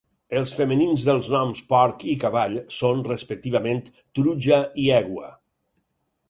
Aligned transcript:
Els 0.37 0.51
femenins 0.59 1.01
dels 1.09 1.27
noms 1.33 1.61
"porc" 1.73 2.05
i 2.13 2.15
"cavall" 2.23 2.55
són 2.77 3.05
respectivament 3.09 3.85
"truja" 4.21 4.59
i 4.87 4.89
"egua". 5.03 5.31